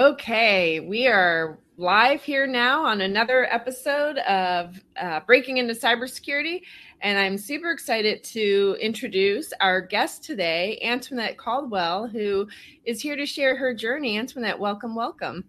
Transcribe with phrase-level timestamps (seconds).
[0.00, 6.62] Okay, we are live here now on another episode of uh, Breaking into Cybersecurity.
[7.02, 12.48] And I'm super excited to introduce our guest today, Antoinette Caldwell, who
[12.86, 14.16] is here to share her journey.
[14.16, 15.44] Antoinette, welcome, welcome.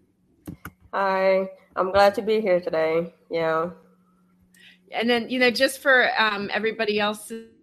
[0.92, 3.14] Hi, I'm glad to be here today.
[3.30, 3.70] Yeah.
[4.90, 7.00] And then, you know, just for um, everybody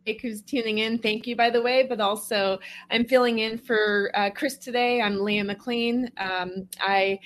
[0.10, 1.86] else who's tuning in, thank you, by the way.
[1.88, 2.60] But also,
[2.92, 5.02] I'm filling in for uh, Chris today.
[5.02, 6.10] I'm Leah McLean.
[6.18, 7.20] Um, I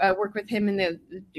[0.00, 0.98] uh, work with him in the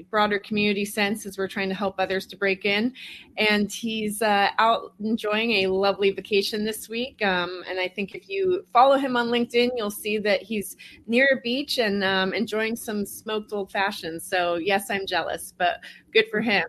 [0.10, 2.94] broader community sense as we're trying to help others to break in.
[3.38, 7.24] And he's uh, out enjoying a lovely vacation this week.
[7.24, 10.78] Um, and I think if you follow him on LinkedIn, you'll see that he's
[11.08, 14.22] near a beach and um, enjoying some smoked old fashioned.
[14.22, 15.80] So, yes, I'm jealous, but
[16.14, 16.66] good for him.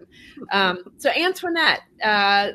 [0.52, 2.52] Um, so, Antoinette, uh,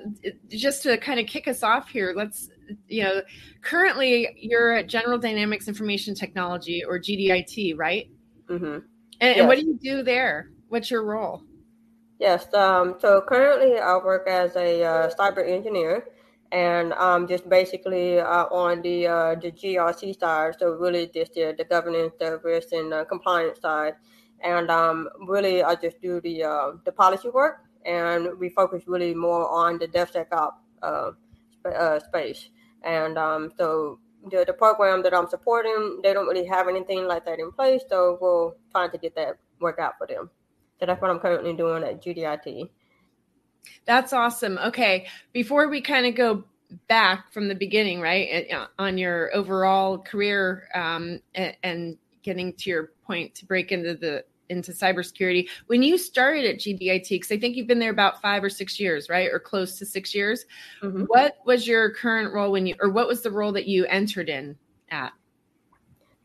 [0.50, 2.50] just to kind of kick us off here, let's
[2.88, 3.22] you know
[3.62, 8.10] currently you're at general dynamics information technology or gdit right
[8.50, 8.80] mm-hmm.
[9.22, 9.40] And, yes.
[9.40, 10.50] and what do you do there?
[10.70, 11.42] What's your role?
[12.20, 12.54] Yes.
[12.54, 16.06] Um, so currently, I work as a uh, cyber engineer,
[16.52, 20.56] and um, just basically uh, on the uh, the GRC side.
[20.60, 23.94] So really, just the, the governance, the risk, and uh, compliance side.
[24.42, 29.14] And um, really, I just do the uh, the policy work, and we focus really
[29.14, 31.12] more on the DevSecOps uh,
[31.66, 32.50] uh, space.
[32.84, 34.00] And um, so
[34.30, 37.82] the, the program that I'm supporting, they don't really have anything like that in place.
[37.90, 40.30] So we're trying to get that work out for them.
[40.80, 42.70] So that's what I'm currently doing at GDIT.
[43.86, 44.58] That's awesome.
[44.58, 45.08] Okay.
[45.32, 46.44] Before we kind of go
[46.88, 52.92] back from the beginning, right, uh, on your overall career um, and getting to your
[53.06, 55.48] point to break into the into cybersecurity.
[55.68, 58.80] When you started at GDIT, because I think you've been there about five or six
[58.80, 60.46] years, right, or close to six years.
[60.82, 61.04] Mm-hmm.
[61.04, 64.30] What was your current role when you, or what was the role that you entered
[64.30, 64.56] in
[64.90, 65.14] at?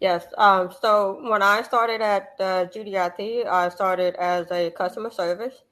[0.00, 0.26] Yes.
[0.38, 5.62] Um, so when I started at uh, GDIT, I started as a customer service,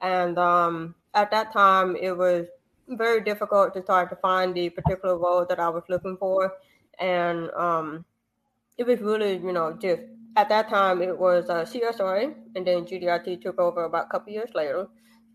[0.00, 2.46] and um, at that time it was
[2.88, 6.54] very difficult to start to find the particular role that I was looking for,
[6.98, 8.06] and um,
[8.78, 10.02] it was really, you know, just
[10.36, 14.32] at that time it was uh, CSRA, and then GDIT took over about a couple
[14.32, 14.88] years later.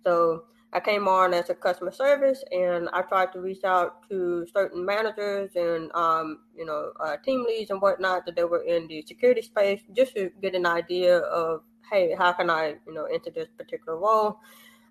[0.06, 4.46] So I came on as a customer service, and I tried to reach out to
[4.54, 8.88] certain managers and um, you know uh, team leads and whatnot that they were in
[8.88, 11.62] the security space, just to get an idea of
[11.92, 14.40] hey, how can I you know enter this particular role.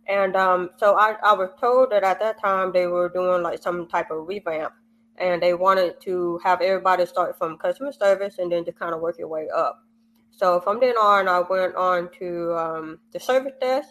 [0.09, 3.63] And um, so I, I was told that at that time they were doing like
[3.63, 4.73] some type of revamp
[5.19, 9.01] and they wanted to have everybody start from customer service and then to kind of
[9.01, 9.85] work your way up.
[10.39, 13.89] So from then on, I went on to um, the service desk.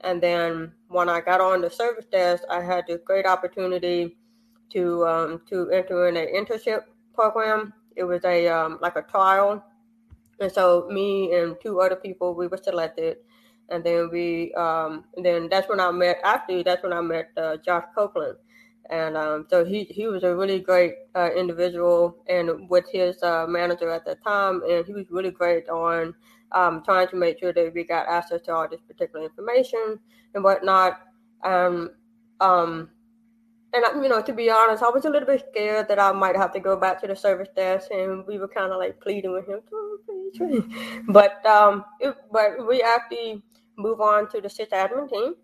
[0.00, 4.16] And then when I got on the service desk, I had the great opportunity
[4.70, 6.82] to um, to enter in an internship
[7.14, 7.72] program.
[7.96, 9.64] It was a um, like a trial,
[10.40, 13.18] and so me and two other people we were selected,
[13.68, 16.18] and then we um, then that's when I met.
[16.24, 18.36] Actually, that's when I met uh, Josh Copeland,
[18.90, 23.46] and um, so he he was a really great uh, individual, and with his uh,
[23.48, 26.14] manager at the time, and he was really great on
[26.52, 29.98] um, trying to make sure that we got access to all this particular information
[30.34, 31.00] and whatnot.
[31.42, 31.90] Um,
[32.40, 32.90] um,
[33.74, 36.36] and you know, to be honest, I was a little bit scared that I might
[36.36, 39.32] have to go back to the service desk, and we were kind of like pleading
[39.32, 39.60] with him,
[41.08, 43.42] but um, it, but we actually
[43.76, 45.34] move on to the sysadmin team,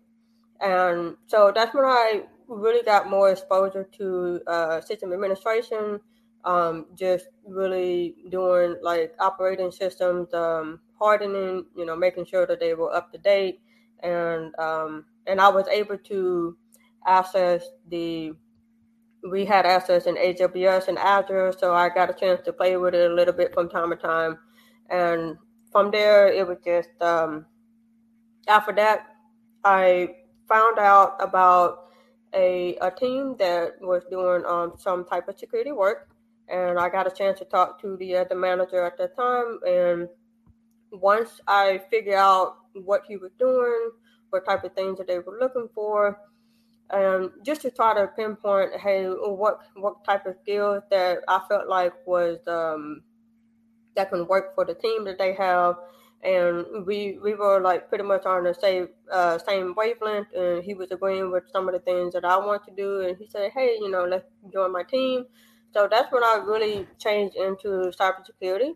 [0.61, 5.99] and so that's when I really got more exposure to uh, system administration,
[6.43, 12.73] um, just really doing like operating systems, um, hardening, you know, making sure that they
[12.73, 13.61] were up to date,
[14.03, 16.57] and um, and I was able to
[17.07, 18.33] access the
[19.29, 22.95] we had access in AWS and Azure, so I got a chance to play with
[22.95, 24.39] it a little bit from time to time,
[24.89, 25.37] and
[25.71, 27.45] from there it was just um,
[28.47, 29.07] after that
[29.63, 30.15] I
[30.47, 31.90] found out about
[32.33, 36.09] a, a team that was doing um, some type of security work.
[36.47, 39.59] And I got a chance to talk to the uh, the manager at the time.
[39.65, 40.09] And
[40.91, 43.91] once I figured out what he was doing,
[44.29, 46.19] what type of things that they were looking for,
[46.89, 51.69] and just to try to pinpoint, hey, what what type of skills that I felt
[51.69, 53.03] like was um,
[53.95, 55.75] that can work for the team that they have,
[56.23, 60.27] and we we were like pretty much on the same uh, same wavelength.
[60.35, 63.17] And he was agreeing with some of the things that I want to do, and
[63.17, 65.25] he said, "Hey, you know, let's join my team."
[65.73, 68.75] So that's when I really changed into cybersecurity.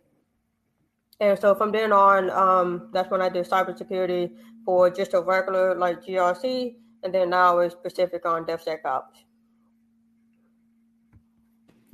[1.19, 4.31] And so from then on, um, that's when I did cybersecurity
[4.65, 9.25] for just a regular like GRC, and then now it's specific on DevSecOps.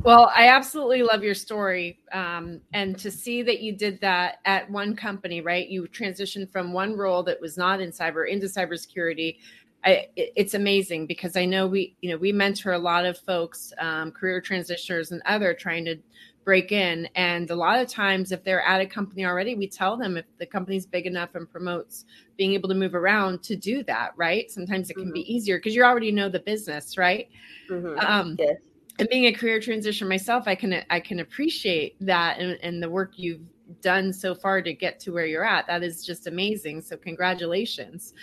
[0.03, 1.99] Well, I absolutely love your story.
[2.11, 5.67] Um, and to see that you did that at one company, right?
[5.67, 9.37] You transitioned from one role that was not in cyber into cybersecurity.
[9.85, 13.19] I, it, it's amazing because I know we, you know, we mentor a lot of
[13.19, 15.97] folks, um, career transitioners and other trying to
[16.43, 17.07] break in.
[17.13, 20.25] And a lot of times, if they're at a company already, we tell them if
[20.39, 22.05] the company's big enough and promotes
[22.37, 24.49] being able to move around to do that, right?
[24.49, 25.13] Sometimes it can mm-hmm.
[25.13, 27.29] be easier because you already know the business, right?
[27.69, 27.99] Mm-hmm.
[27.99, 28.57] Um, yes
[28.99, 32.89] and being a career transition myself, I can I can appreciate that and, and the
[32.89, 33.41] work you've
[33.81, 35.67] done so far to get to where you're at.
[35.67, 36.81] That is just amazing.
[36.81, 38.13] So congratulations.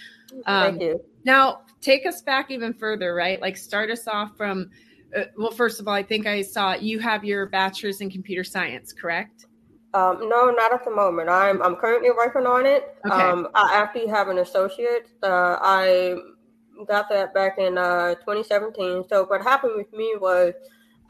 [0.46, 1.04] Um, Thank you.
[1.24, 3.40] Now take us back even further, right?
[3.40, 4.70] Like start us off from.
[5.16, 8.44] Uh, well, first of all, I think I saw you have your bachelor's in computer
[8.44, 9.46] science, correct?
[9.94, 11.30] Um, no, not at the moment.
[11.30, 12.94] I'm I'm currently working on it.
[13.06, 13.22] Okay.
[13.22, 15.08] Um, I actually have an associate.
[15.22, 16.16] Uh, I
[16.86, 19.04] got that back in uh, 2017.
[19.08, 20.54] So what happened with me was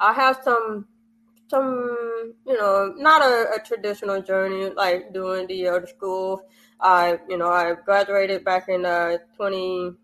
[0.00, 0.86] I have some
[1.48, 6.40] some you know not a, a traditional journey like doing the other schools.
[6.80, 9.94] I you know I graduated back in uh, 20.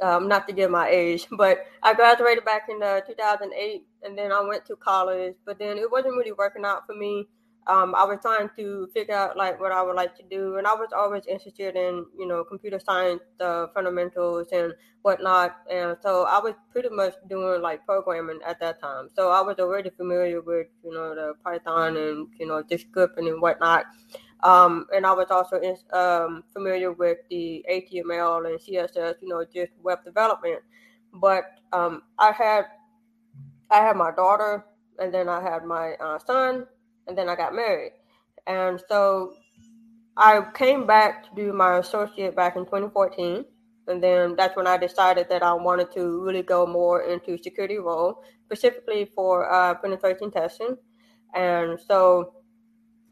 [0.00, 4.30] Um, not to give my age, but I graduated back in uh, 2008, and then
[4.30, 5.34] I went to college.
[5.44, 7.26] But then it wasn't really working out for me
[7.68, 10.66] um, I was trying to figure out like what I would like to do, and
[10.66, 14.72] I was always interested in you know computer science uh, fundamentals and
[15.02, 19.10] whatnot, and so I was pretty much doing like programming at that time.
[19.14, 23.28] So I was already familiar with you know the Python and you know the scripting
[23.28, 23.84] and whatnot,
[24.42, 29.44] um, and I was also in, um, familiar with the HTML and CSS, you know,
[29.44, 30.60] just web development.
[31.12, 31.44] But
[31.74, 32.64] um, I had
[33.70, 34.64] I had my daughter,
[34.98, 36.66] and then I had my uh, son
[37.08, 37.92] and then I got married.
[38.46, 39.34] And so
[40.16, 43.44] I came back to do my associate back in 2014.
[43.88, 47.78] And then that's when I decided that I wanted to really go more into security
[47.78, 50.76] role, specifically for uh, penetration testing.
[51.34, 52.34] And so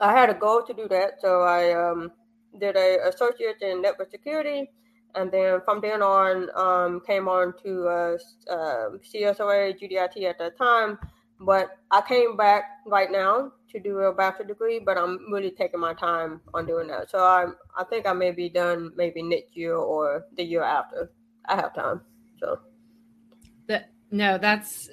[0.00, 1.20] I had a goal to do that.
[1.20, 2.12] So I um,
[2.60, 4.70] did a associate in network security.
[5.14, 8.16] And then from then on, um, came on to uh,
[8.52, 10.98] uh, CSRA, GDIT at that time.
[11.40, 15.80] But I came back right now to do a bachelor degree, but I'm really taking
[15.80, 17.10] my time on doing that.
[17.10, 17.46] So I
[17.76, 21.10] I think I may be done maybe next year or the year after.
[21.46, 22.00] I have time.
[22.40, 22.58] So
[23.66, 24.88] that no, that's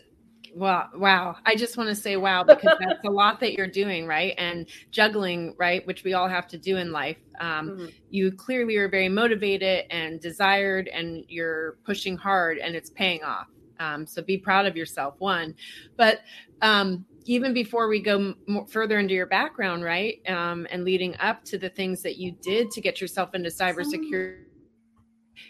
[0.56, 1.38] well, wow.
[1.46, 4.36] I just want to say wow because that's a lot that you're doing, right?
[4.38, 7.18] And juggling, right, which we all have to do in life.
[7.40, 7.86] Um, mm-hmm.
[8.10, 13.48] You clearly are very motivated and desired, and you're pushing hard, and it's paying off.
[13.84, 15.56] Um, so be proud of yourself, one.
[15.98, 16.22] But
[16.62, 18.34] um, even before we go
[18.70, 22.72] further into your background, right, um, and leading up to the things that you did
[22.72, 24.46] to get yourself into cybersecurity,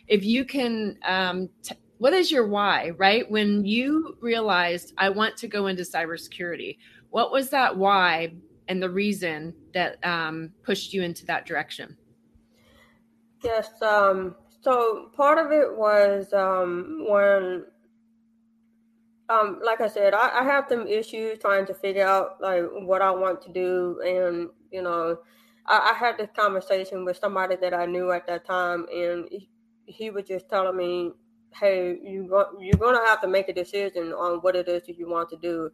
[0.08, 3.30] if you can, um, t- what is your why, right?
[3.30, 6.78] When you realized I want to go into cybersecurity,
[7.10, 8.34] what was that why
[8.68, 11.98] and the reason that um, pushed you into that direction?
[13.44, 13.70] Yes.
[13.82, 17.66] Um, so part of it was um, when
[19.30, 23.02] um, like I said, I, I have some issues trying to figure out like what
[23.02, 25.18] I want to do, and you know,
[25.66, 29.50] I, I had this conversation with somebody that I knew at that time, and he,
[29.86, 31.12] he was just telling me,
[31.54, 32.30] "Hey, you
[32.60, 35.38] you're gonna have to make a decision on what it is that you want to
[35.38, 35.70] do.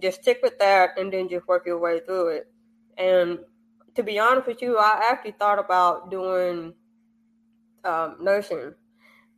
[0.00, 2.52] Just stick with that, and then just work your way through it."
[2.98, 3.40] And
[3.96, 6.74] to be honest with you, I actually thought about doing
[7.84, 8.74] um, nursing,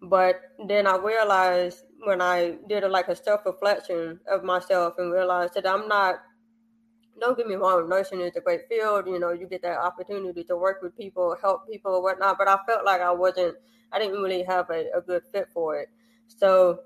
[0.03, 5.13] but then I realized when I did a, like a self reflection of myself and
[5.13, 6.17] realized that I'm not.
[7.21, 9.07] Don't get me wrong, nursing is a great field.
[9.07, 12.39] You know, you get that opportunity to work with people, help people, whatnot.
[12.39, 13.57] But I felt like I wasn't.
[13.93, 15.89] I didn't really have a, a good fit for it.
[16.27, 16.81] So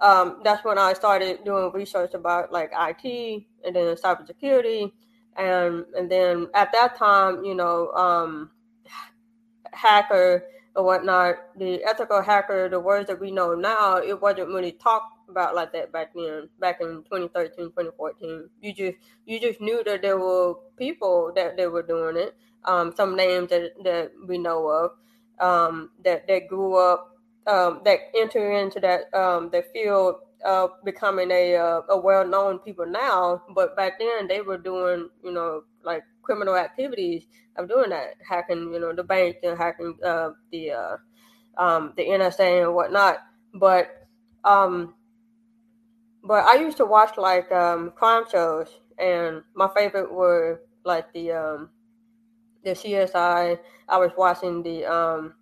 [0.00, 4.92] um, that's when I started doing research about like IT and then cybersecurity,
[5.36, 8.50] and and then at that time, you know, um,
[9.72, 10.44] hacker
[10.76, 15.28] or whatnot, the ethical hacker, the words that we know now, it wasn't really talked
[15.28, 18.48] about like that back then, back in 2013, 2014.
[18.60, 22.36] You just you just knew that there were people that they were doing it.
[22.64, 24.92] Um, some names that, that we know of
[25.38, 27.16] um, that that grew up
[27.46, 32.58] um, that enter into that um, the field of becoming a uh, a well known
[32.58, 37.26] people now, but back then they were doing you know like criminal activities
[37.56, 40.96] of doing that, hacking, you know, the bank and hacking uh, the uh,
[41.56, 43.18] um, the NSA and whatnot.
[43.54, 44.08] But
[44.44, 44.94] um,
[46.22, 51.32] but I used to watch like um, crime shows, and my favorite were like the
[51.32, 51.70] um,
[52.64, 53.58] the CSI.
[53.88, 55.34] I was watching the um,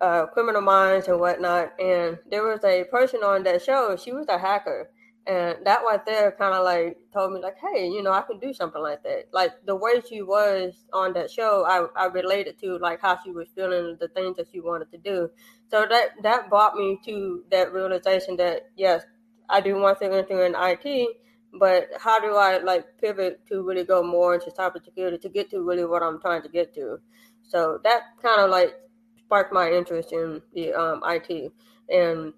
[0.00, 3.96] uh, Criminal Minds and whatnot, and there was a person on that show.
[3.96, 4.90] She was a hacker,
[5.30, 8.40] And that right there kind of like told me like, hey, you know, I can
[8.40, 9.26] do something like that.
[9.32, 13.30] Like the way she was on that show, I, I related to like how she
[13.30, 15.30] was feeling, the things that she wanted to do.
[15.70, 19.04] So that that brought me to that realization that yes,
[19.48, 21.16] I do want to enter in IT,
[21.60, 25.62] but how do I like pivot to really go more into cybersecurity to get to
[25.62, 26.98] really what I'm trying to get to?
[27.46, 28.74] So that kind of like
[29.16, 31.52] sparked my interest in the um, IT
[31.88, 32.32] and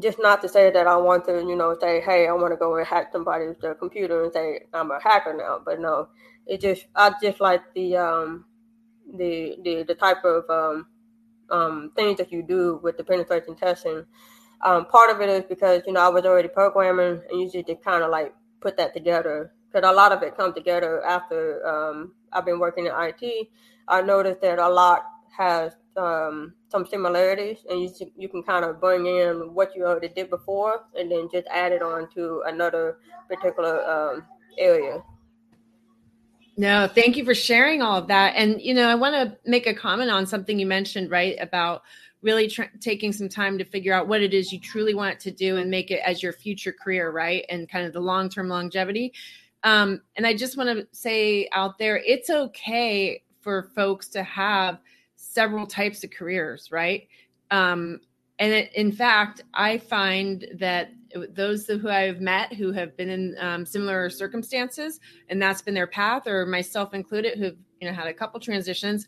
[0.00, 2.56] just not to say that I want to, you know, say, hey, I want to
[2.56, 5.60] go and hack somebody's computer and say I'm a hacker now.
[5.64, 6.08] But no,
[6.46, 8.44] it just I just like the um
[9.16, 10.86] the the the type of um
[11.50, 14.04] um things that you do with the penetration testing.
[14.62, 17.76] Um, part of it is because you know I was already programming and usually to
[17.76, 22.14] kind of like put that together because a lot of it comes together after um,
[22.32, 23.48] I've been working in IT.
[23.88, 25.04] I noticed that a lot
[25.36, 30.08] has um, some similarities, and you you can kind of bring in what you already
[30.08, 32.98] did before, and then just add it on to another
[33.28, 34.24] particular um,
[34.58, 35.02] area.
[36.58, 38.34] No, thank you for sharing all of that.
[38.36, 41.82] And you know, I want to make a comment on something you mentioned, right, about
[42.22, 45.30] really tr- taking some time to figure out what it is you truly want to
[45.30, 48.48] do and make it as your future career, right, and kind of the long term
[48.48, 49.12] longevity.
[49.64, 54.78] Um, and I just want to say out there, it's okay for folks to have
[55.36, 57.08] several types of careers, right?
[57.50, 58.00] Um,
[58.38, 60.92] and it, in fact, I find that
[61.30, 65.86] those who I've met who have been in um, similar circumstances, and that's been their
[65.86, 69.06] path, or myself included, who've you know had a couple transitions,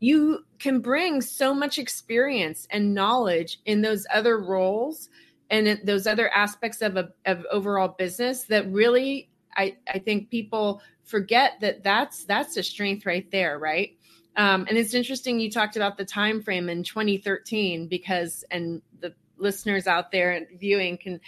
[0.00, 5.08] you can bring so much experience and knowledge in those other roles
[5.50, 10.82] and those other aspects of a of overall business that really I I think people
[11.04, 13.97] forget that that's that's a strength right there, right?
[14.38, 19.12] Um, and it's interesting you talked about the time frame in 2013 because, and the
[19.36, 21.20] listeners out there and viewing can,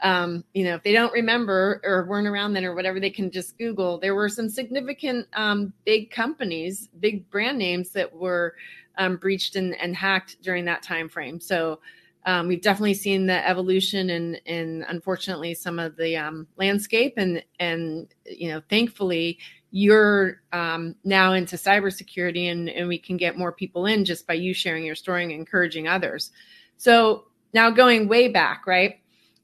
[0.00, 3.32] um, you know, if they don't remember or weren't around then or whatever, they can
[3.32, 3.98] just Google.
[3.98, 8.54] There were some significant um, big companies, big brand names that were
[8.96, 11.40] um, breached and, and, hacked during that time frame.
[11.40, 11.80] So
[12.26, 17.42] um, we've definitely seen the evolution and and unfortunately some of the um, landscape and
[17.58, 19.38] and you know thankfully
[19.72, 24.34] you're um, now into cybersecurity and, and we can get more people in just by
[24.34, 26.30] you sharing your story and encouraging others.
[26.76, 27.24] So
[27.54, 29.00] now going way back, right?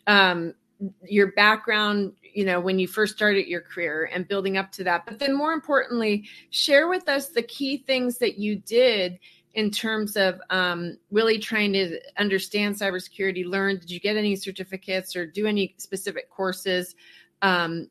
[0.06, 0.54] Um,
[1.02, 5.06] your background, you know, when you first started your career and building up to that.
[5.06, 9.18] But then more importantly, share with us the key things that you did
[9.54, 15.16] in terms of um, really trying to understand cybersecurity, learn, did you get any certificates
[15.16, 16.94] or do any specific courses?
[17.40, 17.88] Um,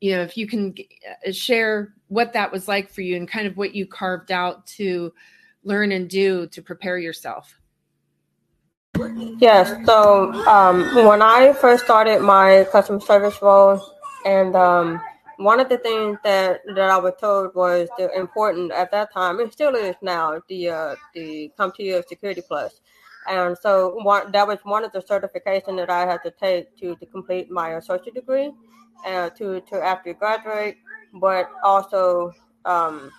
[0.00, 0.74] you know if you can
[1.26, 4.66] uh, share what that was like for you and kind of what you carved out
[4.66, 5.12] to
[5.64, 7.58] learn and do to prepare yourself
[9.38, 13.80] yes so um, when i first started my customer service role
[14.24, 15.00] and um,
[15.42, 19.40] one of the things that, that I was told was the important at that time,
[19.40, 22.80] it still is now, the uh, the CompTIA Security Plus.
[23.28, 26.96] And so one, that was one of the certification that I had to take to,
[26.96, 28.52] to complete my associate degree
[29.06, 30.76] uh, to to after graduate,
[31.14, 32.32] but also
[32.64, 33.10] um,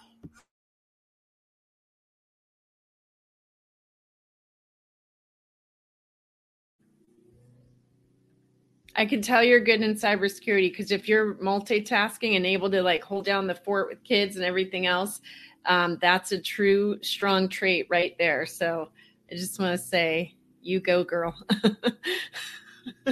[8.96, 13.04] I can tell you're good in cybersecurity because if you're multitasking and able to like
[13.04, 15.22] hold down the fort with kids and everything else,
[15.66, 18.46] um, that's a true strong trait right there.
[18.46, 18.90] So
[19.34, 21.36] I just want to say, you go, girl.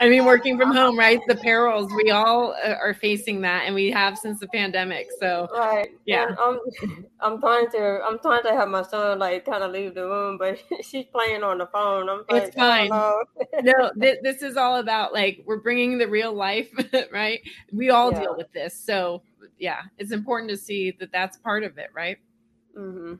[0.00, 1.20] I mean, working from home, right?
[1.28, 5.06] The perils we all uh, are facing that, and we have since the pandemic.
[5.20, 6.34] So, right, yeah.
[6.36, 6.58] I'm,
[7.20, 10.36] I'm trying to, I'm trying to have my son like kind of leave the room,
[10.36, 12.08] but she's playing on the phone.
[12.08, 12.88] I'm like, it's fine.
[12.88, 16.70] no, th- this is all about like we're bringing the real life,
[17.12, 17.40] right?
[17.70, 18.22] We all yeah.
[18.22, 19.22] deal with this, so
[19.58, 22.18] yeah, it's important to see that that's part of it, right?
[22.76, 23.14] Mm-hmm.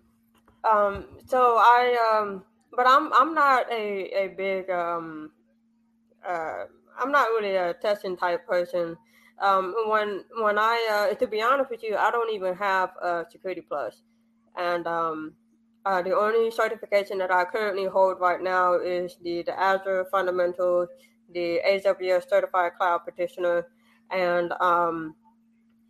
[0.64, 1.06] Um.
[1.26, 2.44] So I um,
[2.76, 5.30] but I'm I'm not a a big um
[6.26, 6.64] uh,
[6.98, 8.96] I'm not really a testing type person.
[9.40, 13.24] Um, when when I uh, to be honest with you, I don't even have a
[13.30, 14.02] Security Plus,
[14.56, 15.34] and um,
[15.84, 20.88] uh, the only certification that I currently hold right now is the the Azure Fundamentals,
[21.32, 23.66] the AWS Certified Cloud Practitioner,
[24.10, 25.14] and um,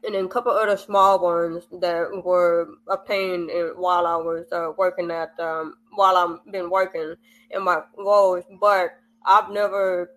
[0.06, 4.70] and then a couple other small ones that were obtained in, while I was uh,
[4.78, 7.16] working at um, while I've been working
[7.50, 8.90] in my roles, but
[9.24, 10.12] I've never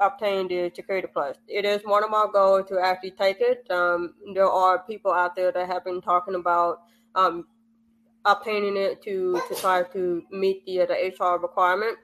[0.00, 1.36] obtain the Security Plus.
[1.46, 3.70] It is one of my goals to actually take it.
[3.70, 6.80] Um, there are people out there that have been talking about
[7.14, 7.46] um,
[8.24, 11.98] obtaining it to to try to meet the the HR requirement,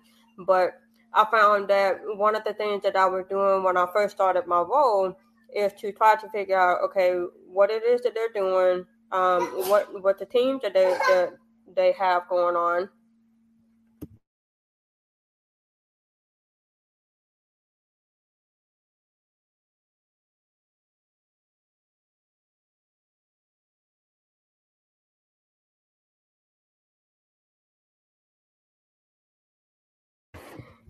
[0.46, 0.74] but
[1.12, 4.46] I found that one of the things that I was doing when I first started
[4.46, 5.16] my role
[5.56, 7.12] is to try to figure out, okay,
[7.46, 11.30] what it is that they're doing, um, what what the teams that they that
[11.76, 12.88] they have going on,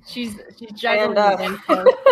[0.07, 1.37] She's she's juggling.
[1.41, 1.85] And, uh,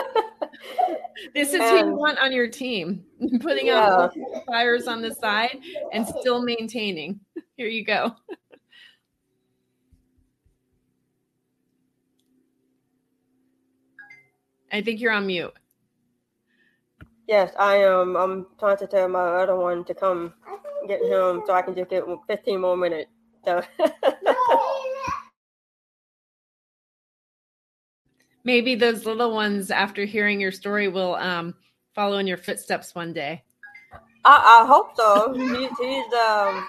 [1.34, 3.04] this is and, who you um, want on your team,
[3.40, 3.84] putting yeah.
[3.84, 4.14] out
[4.46, 5.58] fires on the side
[5.92, 7.20] and still maintaining.
[7.56, 8.14] Here you go.
[14.70, 15.52] I think you're on mute.
[17.26, 18.16] Yes, I am.
[18.16, 20.34] I'm trying to tell my other one to come
[20.87, 23.10] get him so I can just get 15 more minutes.
[23.44, 23.62] So.
[28.45, 31.54] maybe those little ones after hearing your story will um,
[31.95, 33.42] follow in your footsteps one day.
[34.25, 35.33] I, I hope so.
[35.33, 36.66] He's, he's um,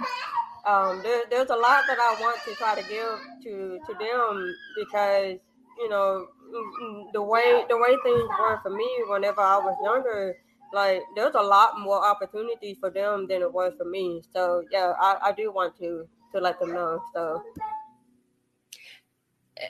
[0.65, 4.55] um, there, there's a lot that i want to try to give to to them
[4.77, 5.37] because
[5.77, 6.27] you know
[7.13, 10.35] the way the way things were for me whenever i was younger
[10.73, 14.21] like there's a lot more opportunities for them than it was for me.
[14.33, 17.41] So yeah i, I do want to to let them know so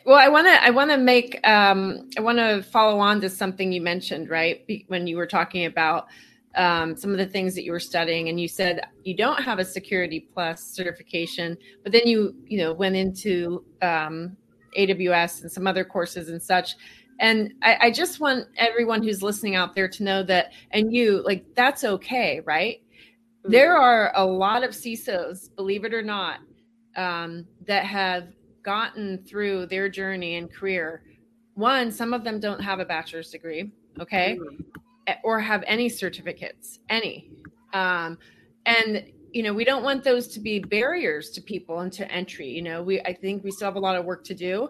[0.06, 3.30] well i want to i want to make um i want to follow on to
[3.30, 6.08] something you mentioned right when you were talking about
[6.56, 9.60] um, some of the things that you were studying and you said you don't have
[9.60, 14.36] a security plus certification but then you you know went into um,
[14.78, 16.76] aws and some other courses and such
[17.20, 21.24] and I, I just want everyone who's listening out there to know that and you
[21.24, 23.52] like that's okay right mm-hmm.
[23.52, 26.40] there are a lot of cisos believe it or not
[26.96, 28.28] um, that have
[28.70, 31.02] gotten through their journey and career,
[31.56, 35.12] one, some of them don't have a bachelor's degree, okay, mm-hmm.
[35.24, 37.32] or have any certificates, any.
[37.74, 38.20] Um,
[38.68, 42.48] and you know, we don't want those to be barriers to people into entry.
[42.48, 44.70] You know, we I think we still have a lot of work to do.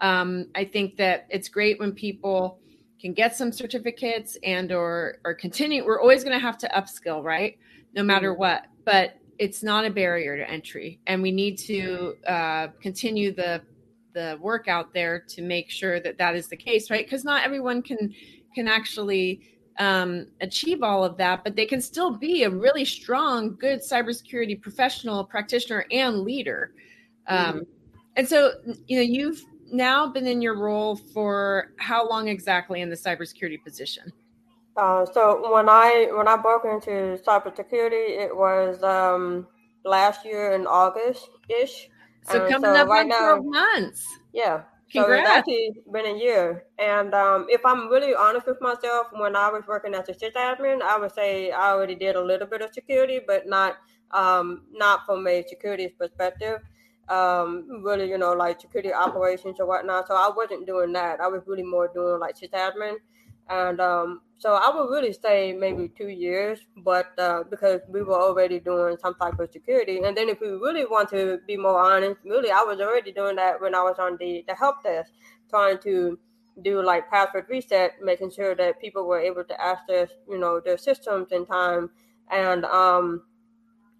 [0.00, 2.60] Um, I think that it's great when people
[3.00, 5.84] can get some certificates and or or continue.
[5.84, 7.58] We're always going to have to upskill, right?
[7.96, 8.40] No matter mm-hmm.
[8.42, 8.66] what.
[8.84, 11.00] But it's not a barrier to entry.
[11.06, 13.62] And we need to uh, continue the
[14.12, 17.06] the work out there to make sure that that is the case right?
[17.06, 18.14] Because not everyone can
[18.54, 19.40] can actually
[19.78, 24.60] um, achieve all of that but they can still be a really strong good cybersecurity
[24.60, 26.74] professional practitioner and leader.
[27.26, 27.58] Um, mm-hmm.
[28.16, 28.52] and so
[28.88, 33.62] you know you've now been in your role for how long exactly in the cybersecurity
[33.64, 34.12] position
[34.80, 39.46] uh, so when I when I broke into cybersecurity, it was um,
[39.84, 41.90] last year in August ish.
[42.22, 44.06] So coming so up right on twelve months.
[44.32, 44.62] Yeah.
[44.90, 45.28] Congrats.
[45.28, 46.64] So it's actually been a year.
[46.78, 50.82] And um, if I'm really honest with myself, when I was working as a sysadmin,
[50.82, 53.76] I would say I already did a little bit of security, but not
[54.12, 56.60] um, not from a security perspective.
[57.08, 60.08] Um, really, you know, like security operations or whatnot.
[60.08, 61.20] So I wasn't doing that.
[61.20, 62.96] I was really more doing like sysadmin.
[63.50, 68.18] And um, so I would really say maybe two years, but uh, because we were
[68.18, 69.98] already doing some type of security.
[70.04, 73.36] And then if we really want to be more honest, really, I was already doing
[73.36, 75.12] that when I was on the, the help desk,
[75.50, 76.16] trying to
[76.62, 80.78] do like password reset, making sure that people were able to access, you know, their
[80.78, 81.90] systems in time.
[82.30, 83.24] And um,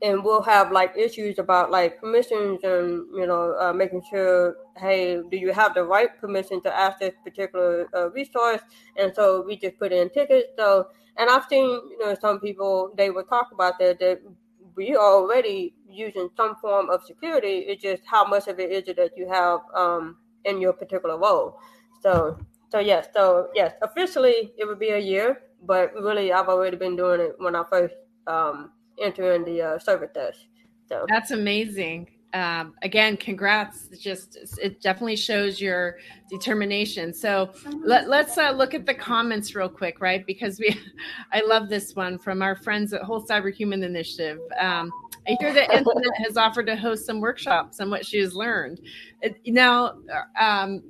[0.03, 5.21] and we'll have like issues about like permissions and you know uh, making sure hey
[5.31, 8.61] do you have the right permission to access particular uh, resource?
[8.97, 10.49] And so we just put in tickets.
[10.57, 14.21] So and i've seen you know some people they will talk about that that
[14.77, 17.65] we are already using some form of security.
[17.69, 21.19] It's just how much of it is it that you have um, in your particular
[21.19, 21.59] role.
[22.01, 22.39] So
[22.71, 26.97] so yes so yes officially it would be a year but really i've already been
[26.97, 27.95] doing it when i first
[28.27, 30.47] um, entering the uh, service.
[30.89, 32.09] So that's amazing.
[32.33, 33.89] Um, again, congrats.
[33.99, 37.13] Just it definitely shows your determination.
[37.13, 37.53] So
[37.85, 40.25] let, us uh, look at the comments real quick, right?
[40.25, 40.79] Because we,
[41.33, 44.39] I love this one from our friends at Whole Cyber Human Initiative.
[44.59, 44.93] Um,
[45.29, 48.81] I hear that Infinite has offered to host some workshops on what she has learned.
[49.47, 49.97] Now,
[50.41, 50.83] um,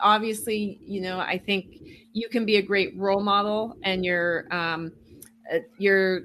[0.00, 1.76] obviously, you know, I think
[2.12, 4.92] you can be a great role model, and your um,
[5.52, 6.22] uh, your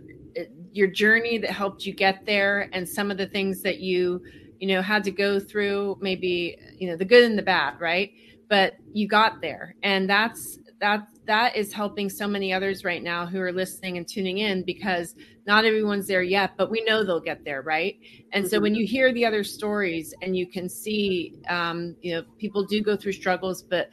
[0.74, 4.22] your journey that helped you get there and some of the things that you
[4.60, 8.12] you know had to go through maybe you know the good and the bad right?
[8.50, 9.76] But you got there.
[9.84, 14.08] And that's that that is helping so many others right now who are listening and
[14.08, 17.98] tuning in because not everyone's there yet but we know they'll get there right?
[18.32, 22.24] And so when you hear the other stories and you can see um, you know
[22.38, 23.90] people do go through struggles but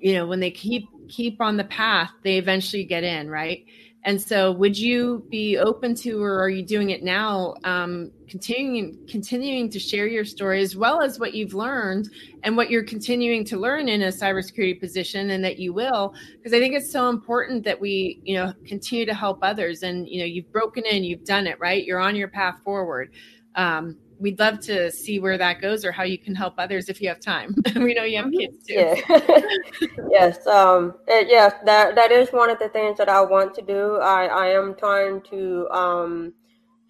[0.00, 3.64] you know when they keep keep on the path they eventually get in right
[4.04, 8.98] and so would you be open to or are you doing it now um, continuing
[9.08, 12.08] continuing to share your story as well as what you've learned
[12.44, 16.14] and what you're continuing to learn in a cybersecurity position and that you will?
[16.36, 20.08] Because i think it's so important that we you know continue to help others and
[20.08, 21.84] you know you've broken in you've done it right?
[21.84, 23.10] You're on your path forward.
[23.56, 27.00] Um, we'd love to see where that goes or how you can help others if
[27.00, 27.54] you have time.
[27.76, 28.38] we know you have mm-hmm.
[28.38, 28.74] kids too.
[28.74, 30.06] Yeah.
[30.10, 30.46] yes.
[30.46, 33.96] Um, yes, that, that is one of the things that I want to do.
[33.96, 36.32] I, I am trying to, um,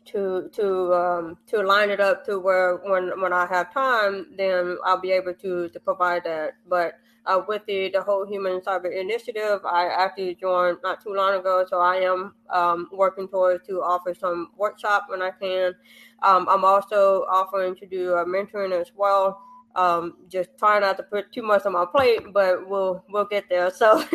[0.07, 4.79] to, to, um, to line it up to where when, when I have time, then
[4.85, 6.55] I'll be able to, to provide that.
[6.69, 6.95] But,
[7.29, 9.61] uh, with the, the whole Human Cyber Initiative.
[9.65, 14.15] I actually joined not too long ago, so I am um, working towards to offer
[14.15, 15.75] some workshop when I can.
[16.23, 19.43] Um, I'm also offering to do a mentoring as well.
[19.77, 23.45] Um, just trying not to put too much on my plate, but we'll we'll get
[23.49, 23.71] there.
[23.71, 24.03] So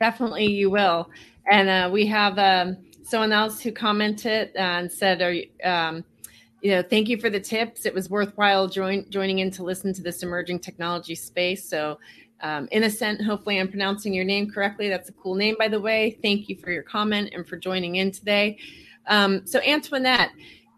[0.00, 1.10] definitely you will.
[1.50, 5.48] And uh, we have um, someone else who commented and said, "Are you?"
[6.60, 7.86] You know, thank you for the tips.
[7.86, 11.68] It was worthwhile join, joining in to listen to this emerging technology space.
[11.68, 11.98] So,
[12.40, 14.88] um, Innocent, hopefully I'm pronouncing your name correctly.
[14.88, 16.18] That's a cool name, by the way.
[16.22, 18.58] Thank you for your comment and for joining in today.
[19.06, 20.30] Um, so, Antoinette,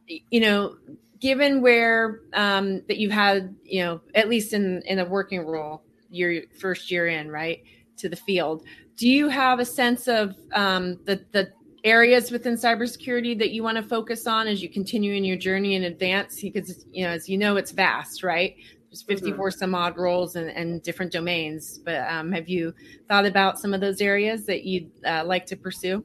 [0.06, 0.76] you know,
[1.18, 5.82] given where um, that you've had, you know, at least in in a working role,
[6.10, 7.62] your first year in, right,
[7.98, 8.64] to the field,
[8.96, 11.52] do you have a sense of um, the the
[11.84, 15.74] areas within cybersecurity that you want to focus on as you continue in your journey
[15.74, 16.40] in advance?
[16.40, 18.56] Because, you know, as you know, it's vast, right?
[18.90, 19.14] There's mm-hmm.
[19.14, 19.58] 54 mm-hmm.
[19.58, 21.78] some odd roles and, and different domains.
[21.78, 22.74] But um, have you
[23.08, 26.04] thought about some of those areas that you'd uh, like to pursue?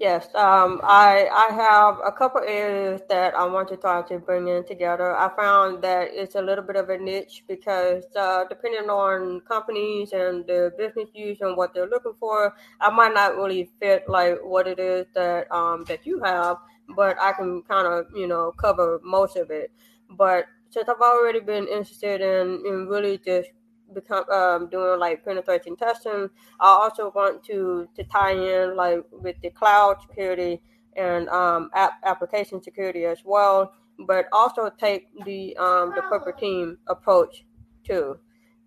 [0.00, 4.48] Yes, um, I I have a couple areas that I want to try to bring
[4.48, 5.16] in together.
[5.16, 10.12] I found that it's a little bit of a niche because uh, depending on companies
[10.12, 14.38] and the business use and what they're looking for, I might not really fit like
[14.42, 16.56] what it is that um, that you have,
[16.96, 19.70] but I can kind of you know cover most of it.
[20.10, 23.48] But since I've already been interested in in really just
[23.94, 26.28] become um, doing like penetration testing.
[26.60, 30.60] I also want to to tie in like with the cloud security
[30.96, 33.72] and um, app application security as well,
[34.06, 37.44] but also take the um, the corporate team approach
[37.84, 38.18] too.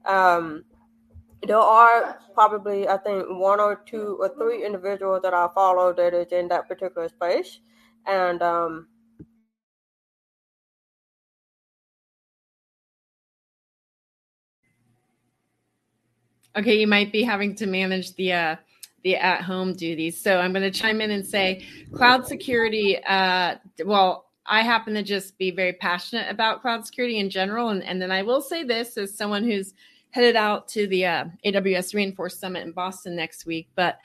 [0.06, 0.64] Um,
[1.46, 6.14] there are probably I think one or two or three individuals that I follow that
[6.14, 7.60] is in that particular space,
[8.06, 8.88] and um,
[16.58, 18.56] Okay, you might be having to manage the uh,
[19.04, 20.20] the at home duties.
[20.20, 22.98] So I'm going to chime in and say cloud security.
[23.04, 27.84] Uh, well, I happen to just be very passionate about cloud security in general, and,
[27.84, 29.76] and then I will say this as someone who's
[30.10, 33.68] headed out to the uh, AWS Reinforce Summit in Boston next week.
[33.76, 34.00] But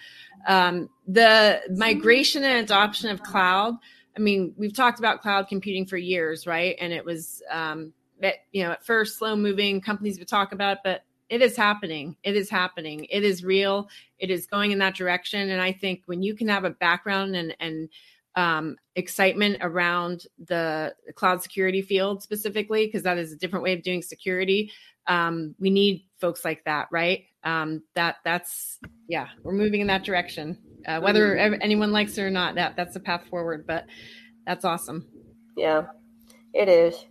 [0.46, 3.76] um, the migration and adoption of cloud.
[4.14, 6.76] I mean, we've talked about cloud computing for years, right?
[6.78, 9.80] And it was, um, at, you know, at first slow moving.
[9.80, 12.16] Companies would talk about, it, but it is happening.
[12.22, 13.06] It is happening.
[13.10, 13.88] It is real.
[14.18, 15.50] It is going in that direction.
[15.50, 17.88] And I think when you can have a background and and
[18.34, 23.82] um, excitement around the cloud security field specifically, because that is a different way of
[23.82, 24.72] doing security.
[25.06, 27.24] Um, we need folks like that, right?
[27.44, 30.58] Um, that that's yeah, we're moving in that direction.
[30.86, 31.60] Uh, whether mm-hmm.
[31.60, 33.66] anyone likes it or not, that that's the path forward.
[33.66, 33.86] But
[34.46, 35.06] that's awesome.
[35.56, 35.86] Yeah,
[36.54, 37.04] it is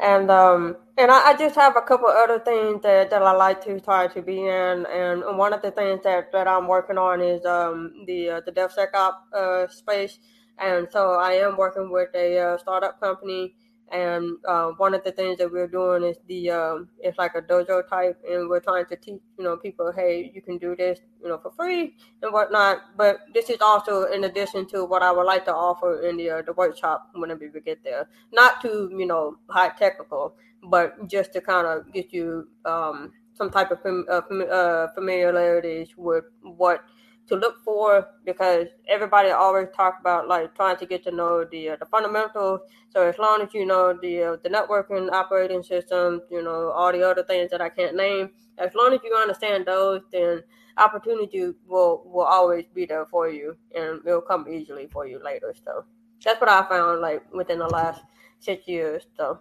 [0.00, 3.64] and um and I, I, just have a couple other things that, that I like
[3.64, 7.22] to try to be in, and one of the things that, that I'm working on
[7.22, 10.18] is um the uh, the DevSecOps uh, space,
[10.58, 13.54] and so I am working with a uh, startup company
[13.90, 17.42] and uh, one of the things that we're doing is the um, it's like a
[17.42, 21.00] dojo type, and we're trying to teach you know people, hey, you can do this,
[21.22, 22.78] you know, for free and whatnot.
[22.96, 26.30] But this is also in addition to what I would like to offer in the
[26.30, 28.08] uh, the workshop whenever we get there.
[28.32, 30.36] Not to you know high technical,
[30.70, 34.86] but just to kind of get you um, some type of fam- uh, fam- uh,
[34.94, 36.84] familiarities with what
[37.30, 41.70] to look for because everybody always talk about like trying to get to know the
[41.70, 42.60] uh, the fundamentals.
[42.90, 46.92] So as long as you know the uh, the networking operating system, you know all
[46.92, 50.42] the other things that I can't name, as long as you understand those, then
[50.76, 55.54] opportunity will will always be there for you, and it'll come easily for you later.
[55.64, 55.84] So
[56.24, 58.02] that's what I found like within the last
[58.40, 59.06] six years.
[59.16, 59.40] So.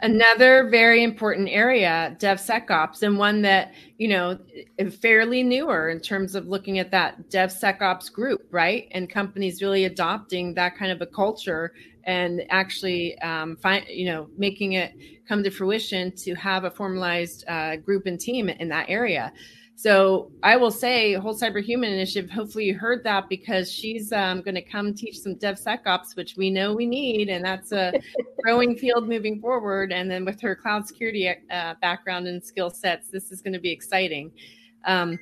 [0.00, 4.38] Another very important area, DevSecOps, and one that, you know,
[5.00, 8.88] fairly newer in terms of looking at that DevSecOps group, right?
[8.92, 11.72] And companies really adopting that kind of a culture
[12.04, 14.94] and actually um, find you know making it
[15.28, 19.32] come to fruition to have a formalized uh, group and team in that area
[19.80, 22.30] so I will say, whole cyber human initiative.
[22.30, 26.50] Hopefully, you heard that because she's um, going to come teach some DevSecOps, which we
[26.50, 27.98] know we need, and that's a
[28.42, 29.90] growing field moving forward.
[29.90, 33.58] And then with her cloud security uh, background and skill sets, this is going to
[33.58, 34.30] be exciting.
[34.84, 35.18] Um,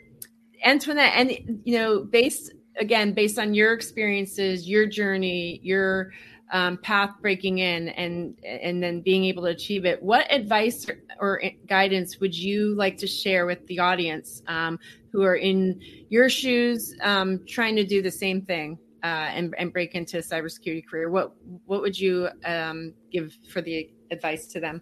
[0.64, 6.10] Antoinette, and you know, based again, based on your experiences, your journey, your
[6.50, 10.02] um, path breaking in and and then being able to achieve it.
[10.02, 10.86] What advice
[11.20, 14.78] or, guidance would you like to share with the audience um,
[15.12, 19.72] who are in your shoes um, trying to do the same thing uh, and, and
[19.72, 21.10] break into a cybersecurity career?
[21.10, 21.32] What
[21.66, 24.80] what would you um, give for the advice to them?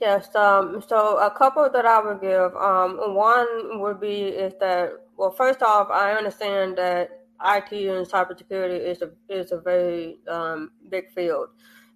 [0.00, 4.92] Yes um, so a couple that i would give um, one would be is that
[5.16, 10.70] well first off i understand that IT and cybersecurity is a is a very um,
[10.90, 11.48] big field,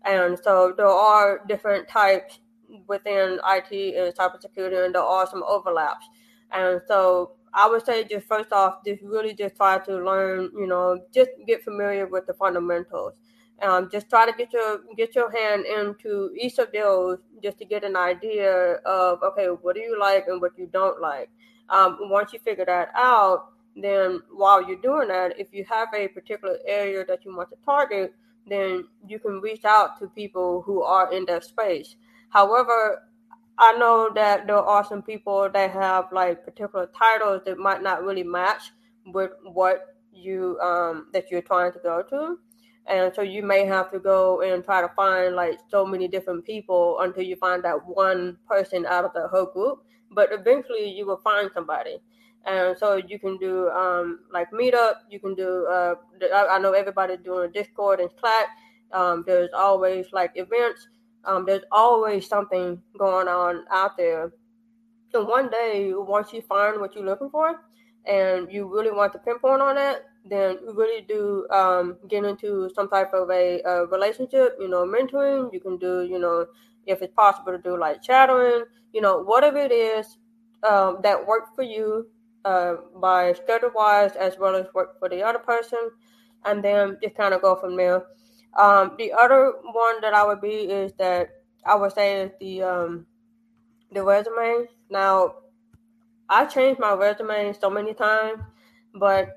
[0.04, 2.40] and so there are different types
[2.86, 6.06] within IT and cybersecurity, and there are some overlaps.
[6.52, 10.66] And so I would say just first off, just really just try to learn, you
[10.66, 13.12] know, just get familiar with the fundamentals.
[13.60, 17.64] Um, just try to get your get your hand into each of those just to
[17.64, 21.30] get an idea of okay, what do you like and what you don't like.
[21.68, 26.08] Um, once you figure that out, then while you're doing that, if you have a
[26.08, 28.14] particular area that you want to target,
[28.46, 31.96] then you can reach out to people who are in that space.
[32.30, 33.02] However,
[33.58, 38.02] I know that there are some people that have like particular titles that might not
[38.02, 38.72] really match
[39.06, 42.38] with what you um that you're trying to go to.
[42.86, 46.44] And so you may have to go and try to find like so many different
[46.44, 49.84] people until you find that one person out of the whole group.
[50.10, 51.98] But eventually you will find somebody
[52.46, 55.94] and so you can do um, like meetup you can do uh,
[56.34, 58.46] I, know everybody doing discord and slack.
[58.92, 60.86] Um, there's always like events.
[61.24, 64.32] Um, there's always something going on out there.
[65.10, 67.60] So one day once you find what you're looking for
[68.06, 72.70] and you really want to pinpoint on that then you really do um, get into
[72.74, 75.52] some type of a, a relationship you know mentoring.
[75.52, 76.46] You can do you know
[76.86, 80.18] if it's possible to do like chattering you know whatever it is
[80.68, 82.06] um, that works for you
[82.44, 85.90] uh, by schedule wise as well as work for the other person,
[86.44, 88.04] and then just kind of go from there.
[88.58, 91.30] Um, the other one that I would be is that
[91.64, 93.06] I would say is the um,
[93.92, 94.68] the resume.
[94.90, 95.34] Now,
[96.28, 98.42] I changed my resume so many times,
[98.94, 99.36] but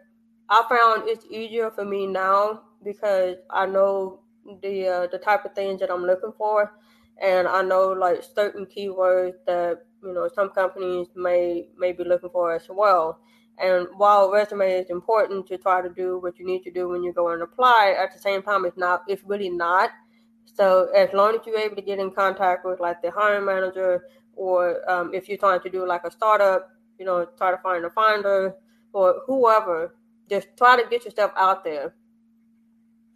[0.49, 4.19] I found it's easier for me now because I know
[4.61, 6.73] the uh, the type of things that I'm looking for,
[7.21, 12.29] and I know like certain keywords that you know some companies may may be looking
[12.29, 13.19] for as well.
[13.57, 17.03] And while resume is important to try to do what you need to do when
[17.03, 19.03] you go and apply, at the same time, it's not.
[19.07, 19.91] It's really not.
[20.45, 24.05] So as long as you're able to get in contact with like the hiring manager,
[24.35, 27.85] or um, if you're trying to do like a startup, you know, try to find
[27.85, 28.55] a finder
[28.91, 29.95] or whoever,
[30.29, 31.93] just try to get yourself out there,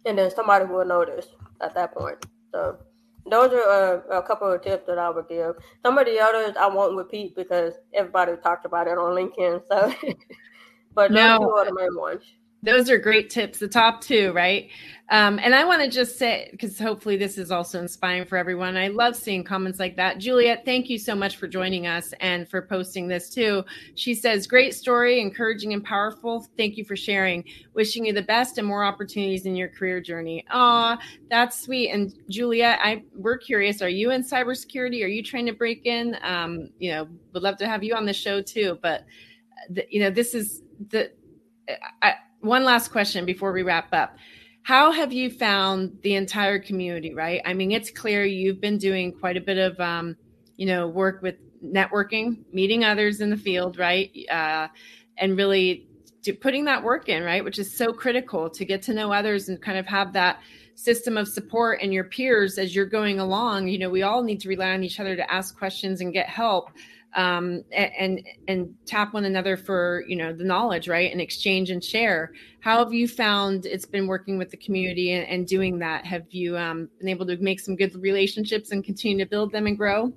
[0.06, 1.26] and then somebody will notice
[1.60, 2.24] at that point.
[2.52, 2.78] So
[3.26, 5.56] those are uh, a couple of tips that I would give.
[5.84, 9.62] Some of the others I won't repeat because everybody talked about it on LinkedIn.
[9.68, 9.92] So,
[10.94, 12.22] but those two are the main ones.
[12.62, 14.68] Those are great tips, the top two, right?
[15.10, 18.76] Um, and I want to just say, because hopefully this is also inspiring for everyone.
[18.76, 20.18] I love seeing comments like that.
[20.18, 23.64] Juliet, thank you so much for joining us and for posting this too.
[23.96, 26.46] She says, Great story, encouraging and powerful.
[26.56, 27.44] Thank you for sharing.
[27.74, 30.44] Wishing you the best and more opportunities in your career journey.
[30.50, 30.96] Aw,
[31.28, 31.90] that's sweet.
[31.90, 33.82] And Juliet, I we're curious.
[33.82, 35.02] Are you in cybersecurity?
[35.02, 36.16] Are you trying to break in?
[36.22, 38.78] Um, you know, would love to have you on the show too.
[38.80, 39.06] But
[39.70, 41.10] the, you know, this is the
[42.00, 44.16] I, one last question before we wrap up.
[44.62, 47.14] How have you found the entire community?
[47.14, 47.40] Right.
[47.44, 50.16] I mean, it's clear you've been doing quite a bit of, um,
[50.56, 54.68] you know, work with networking, meeting others in the field, right, uh,
[55.18, 55.86] and really
[56.40, 59.60] putting that work in, right, which is so critical to get to know others and
[59.60, 60.40] kind of have that
[60.74, 63.68] system of support and your peers as you're going along.
[63.68, 66.28] You know, we all need to rely on each other to ask questions and get
[66.28, 66.70] help
[67.14, 71.82] um, and and tap one another for you know the knowledge right and exchange and
[71.82, 72.32] share.
[72.60, 76.06] How have you found it's been working with the community and, and doing that?
[76.06, 79.66] Have you um, been able to make some good relationships and continue to build them
[79.66, 80.12] and grow?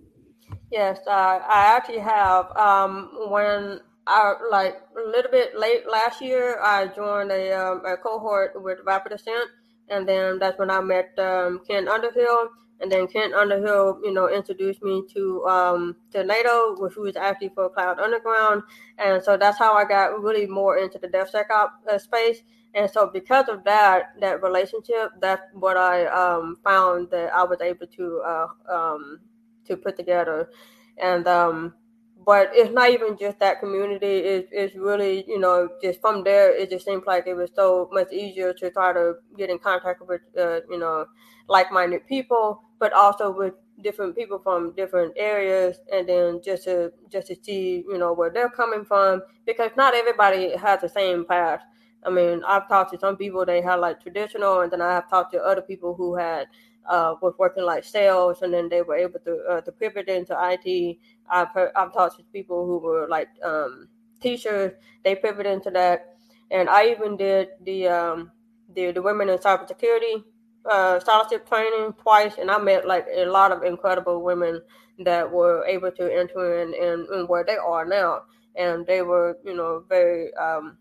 [0.71, 2.55] Yes uh, i actually have.
[2.55, 7.95] Um, when I like a little bit late last year i joined a, um, a
[7.95, 9.49] cohort with rapid ascent
[9.87, 14.27] and then that's when i met um, ken underhill And then Ken Underhill, you know,
[14.27, 18.63] introduced me to um, to NATO, which was actually for Cloud Underground,
[18.97, 22.41] and so that's how I got really more into the DevSecOps uh, space.
[22.75, 27.61] And so because of that, that relationship, that's what I um, found that I was
[27.61, 29.19] able to uh, um,
[29.65, 30.49] to put together.
[30.97, 31.75] And um,
[32.25, 34.17] but it's not even just that community.
[34.19, 37.89] It's, it's really, you know, just from there, it just seems like it was so
[37.91, 41.05] much easier to try to get in contact with, uh, you know,
[41.47, 47.27] like-minded people, but also with different people from different areas, and then just to just
[47.27, 51.61] to see, you know, where they're coming from, because not everybody has the same path.
[52.05, 55.09] I mean, I've talked to some people they had like traditional, and then I have
[55.09, 56.47] talked to other people who had
[56.89, 60.35] uh, was working like sales, and then they were able to uh, to pivot into
[60.39, 60.97] IT.
[61.29, 63.87] I've heard, I've talked to people who were like um,
[64.21, 64.73] teachers.
[65.03, 66.15] They pivoted into that,
[66.51, 68.31] and I even did the um,
[68.75, 70.23] the the women in cybersecurity
[70.69, 74.61] uh, scholarship training twice, and I met like a lot of incredible women
[74.99, 78.23] that were able to enter in, in, in where they are now,
[78.55, 80.77] and they were you know very um,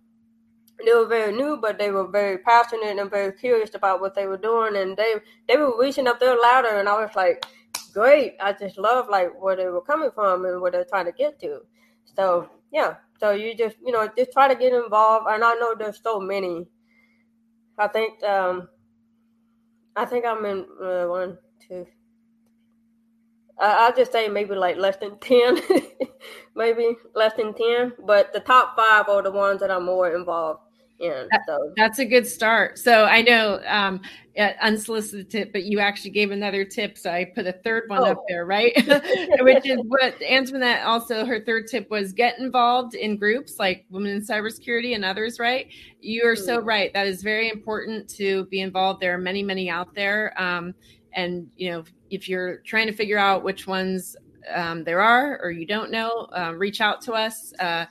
[0.85, 4.27] they were very new, but they were very passionate and very curious about what they
[4.27, 5.15] were doing, and they
[5.49, 7.45] they were reaching up their ladder, and I was like,
[7.93, 8.35] great.
[8.41, 11.39] I just love like where they were coming from and where they're trying to get
[11.41, 11.61] to.
[12.17, 15.75] So yeah, so you just you know just try to get involved, and I know
[15.79, 16.67] there's so many.
[17.79, 18.69] I think um,
[19.97, 21.87] I think I'm in uh, one, two.
[23.63, 25.59] I'll just say maybe like less than 10,
[26.57, 27.95] maybe less than 10.
[28.05, 30.61] But the top five are the ones that I'm more involved
[31.03, 31.73] yeah, so.
[31.77, 32.79] that's a good start.
[32.79, 34.01] So I know um,
[34.61, 36.97] unsolicited tip, but you actually gave another tip.
[36.97, 38.13] So I put a third one oh.
[38.13, 38.73] up there, right?
[39.41, 44.13] Which is what Antoinette also her third tip was get involved in groups like Women
[44.13, 45.67] in Cybersecurity and others, right?
[46.01, 46.45] You are mm-hmm.
[46.45, 46.93] so right.
[46.95, 49.01] That is very important to be involved.
[49.01, 50.41] There are many, many out there.
[50.41, 50.73] Um,
[51.15, 54.17] and you know, if you're trying to figure out which ones
[54.53, 57.53] um, there are or you don't know, uh, reach out to us.
[57.59, 57.87] Uh,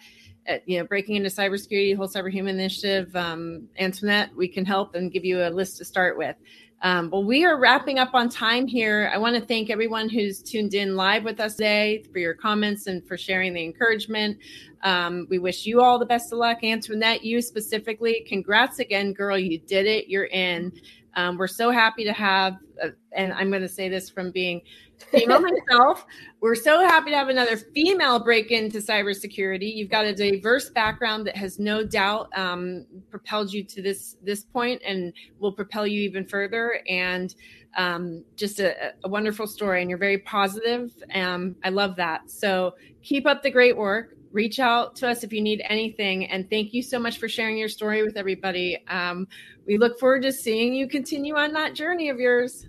[0.47, 4.95] at, you know, breaking into cybersecurity, whole cyber human initiative, um, Antoinette, we can help
[4.95, 6.35] and give you a list to start with.
[6.83, 9.11] Um, well, we are wrapping up on time here.
[9.13, 12.87] I want to thank everyone who's tuned in live with us today for your comments
[12.87, 14.39] and for sharing the encouragement.
[14.81, 17.23] Um, we wish you all the best of luck, Antoinette.
[17.23, 19.37] You specifically, congrats again, girl.
[19.37, 20.07] You did it.
[20.07, 20.73] You're in.
[21.15, 24.61] Um, we're so happy to have, uh, and I'm going to say this from being
[24.97, 26.05] female myself.
[26.39, 29.75] We're so happy to have another female break into cybersecurity.
[29.75, 34.43] You've got a diverse background that has no doubt um, propelled you to this this
[34.43, 36.81] point, and will propel you even further.
[36.87, 37.33] And
[37.77, 40.91] um, just a, a, wonderful story, and you're very positive.
[41.13, 42.29] Um, I love that.
[42.29, 44.15] So keep up the great work.
[44.31, 47.57] Reach out to us if you need anything, and thank you so much for sharing
[47.57, 48.77] your story with everybody.
[48.87, 49.27] Um,
[49.67, 52.65] we look forward to seeing you continue on that journey of yours.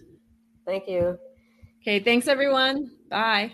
[0.67, 1.19] Thank you.
[1.83, 2.91] Okay, thanks everyone.
[3.09, 3.53] Bye.